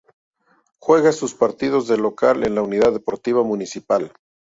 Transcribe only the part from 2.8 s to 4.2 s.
Deportiva Municipal.